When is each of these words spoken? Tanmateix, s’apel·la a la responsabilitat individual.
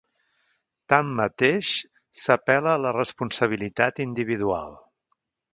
Tanmateix, 0.93 1.69
s’apel·la 2.23 2.73
a 2.79 2.81
la 2.87 2.97
responsabilitat 2.97 4.05
individual. 4.11 4.79